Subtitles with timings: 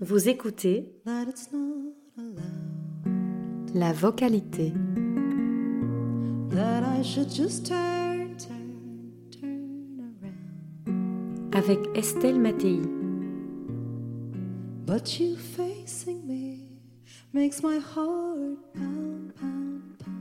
[0.00, 1.94] Vous écoutez that it's not
[3.72, 4.72] la vocalité.
[6.50, 11.54] That I should just turn, turn, turn around.
[11.54, 12.80] avec Estelle Mattei.
[14.84, 16.66] But you facing me
[17.32, 20.14] makes my heart pound, pound, pound.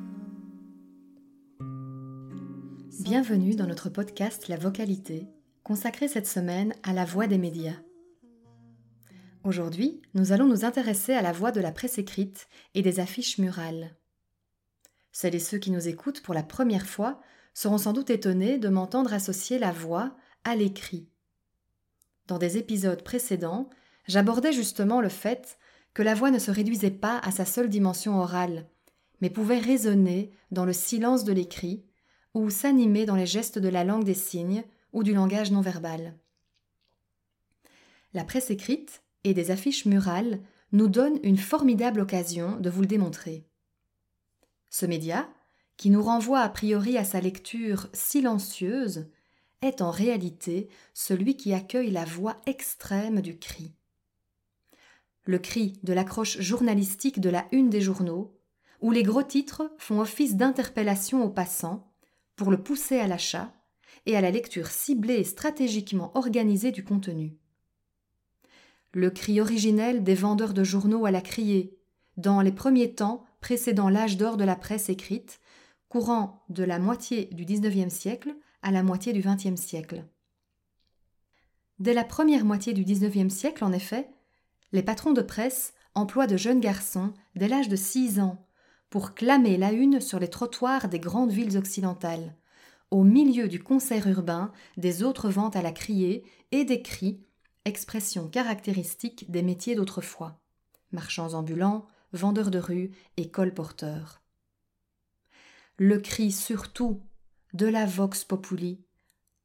[3.04, 5.26] Bienvenue dans notre podcast La vocalité,
[5.66, 7.80] consacré cette semaine à la voix des médias.
[9.44, 13.40] Aujourd'hui, nous allons nous intéresser à la voix de la presse écrite et des affiches
[13.40, 13.96] murales.
[15.12, 17.20] Celles et ceux qui nous écoutent pour la première fois
[17.56, 21.10] seront sans doute étonnés de m'entendre associer la voix à l'écrit.
[22.28, 23.68] Dans des épisodes précédents,
[24.08, 25.58] j'abordais justement le fait
[25.96, 28.68] que la voix ne se réduisait pas à sa seule dimension orale,
[29.20, 31.84] mais pouvait résonner dans le silence de l'écrit
[32.36, 34.64] ou s'animer dans les gestes de la langue des signes
[34.96, 36.18] ou du langage non verbal.
[38.14, 40.40] La presse écrite et des affiches murales
[40.72, 43.46] nous donnent une formidable occasion de vous le démontrer.
[44.70, 45.30] Ce média,
[45.76, 49.10] qui nous renvoie a priori à sa lecture silencieuse,
[49.62, 53.74] est en réalité celui qui accueille la voix extrême du cri.
[55.26, 58.40] Le cri de l'accroche journalistique de la une des journaux,
[58.80, 61.92] où les gros titres font office d'interpellation aux passants
[62.38, 63.52] pour le pousser à l'achat
[64.06, 67.38] et à la lecture ciblée et stratégiquement organisée du contenu.
[68.94, 71.78] Le cri originel des vendeurs de journaux à la criée,
[72.18, 75.40] dans les premiers temps précédant l'âge d'or de la presse écrite,
[75.90, 80.06] courant de la moitié du XIXe siècle à la moitié du XXe siècle.
[81.80, 84.10] Dès la première moitié du XIXe siècle, en effet,
[84.72, 88.46] les patrons de presse emploient de jeunes garçons dès l'âge de six ans
[88.90, 92.36] pour clamer la une sur les trottoirs des grandes villes occidentales,
[92.96, 97.20] au milieu du concert urbain des autres ventes à la criée et des cris,
[97.66, 100.40] expression caractéristique des métiers d'autrefois
[100.94, 104.22] marchands ambulants, vendeurs de rue et colporteurs.
[105.78, 107.02] Le cri surtout
[107.54, 108.80] de la vox populi,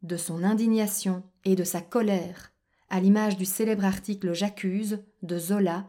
[0.03, 2.53] de son indignation et de sa colère,
[2.89, 5.89] à l'image du célèbre article J'accuse de Zola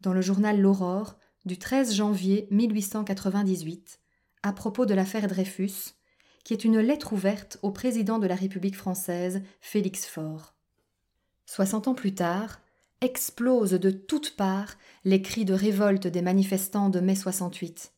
[0.00, 3.98] dans le journal L'Aurore du 13 janvier 1898
[4.44, 5.96] à propos de l'affaire Dreyfus,
[6.44, 10.54] qui est une lettre ouverte au président de la République française, Félix Faure.
[11.46, 12.60] Soixante ans plus tard,
[13.00, 17.92] explosent de toutes parts les cris de révolte des manifestants de mai 68,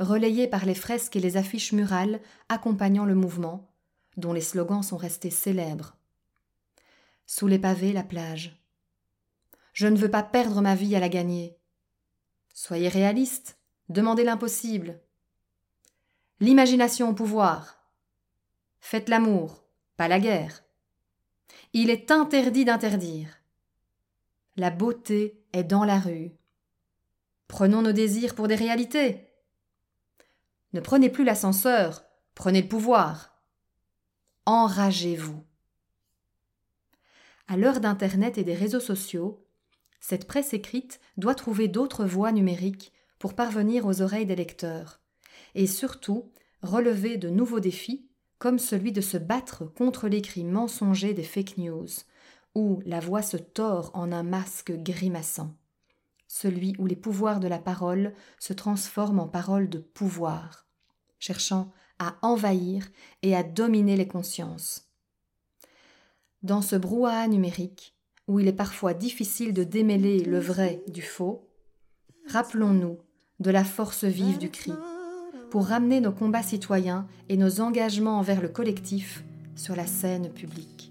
[0.00, 3.70] relayés par les fresques et les affiches murales accompagnant le mouvement,
[4.16, 5.96] dont les slogans sont restés célèbres.
[7.26, 8.62] Sous les pavés, la plage.
[9.72, 11.58] Je ne veux pas perdre ma vie à la gagner.
[12.54, 13.58] Soyez réaliste,
[13.90, 15.00] demandez l'impossible.
[16.40, 17.75] L'imagination au pouvoir.
[18.88, 19.64] Faites l'amour,
[19.96, 20.62] pas la guerre.
[21.72, 23.26] Il est interdit d'interdire.
[24.56, 26.30] La beauté est dans la rue.
[27.48, 29.26] Prenons nos désirs pour des réalités.
[30.72, 32.04] Ne prenez plus l'ascenseur,
[32.36, 33.36] prenez le pouvoir.
[34.44, 35.42] Enragez-vous.
[37.48, 39.44] À l'heure d'Internet et des réseaux sociaux,
[39.98, 45.00] cette presse écrite doit trouver d'autres voies numériques pour parvenir aux oreilles des lecteurs,
[45.56, 46.30] et surtout
[46.62, 48.05] relever de nouveaux défis
[48.38, 51.86] comme celui de se battre contre les cris mensongers des fake news,
[52.54, 55.54] où la voix se tord en un masque grimaçant,
[56.26, 60.66] celui où les pouvoirs de la parole se transforment en paroles de pouvoir,
[61.18, 62.88] cherchant à envahir
[63.22, 64.90] et à dominer les consciences.
[66.42, 67.94] Dans ce brouhaha numérique,
[68.28, 71.48] où il est parfois difficile de démêler le vrai du faux,
[72.28, 72.98] rappelons-nous
[73.40, 74.72] de la force vive du cri,
[75.50, 79.24] pour ramener nos combats citoyens et nos engagements envers le collectif
[79.54, 80.90] sur la scène publique.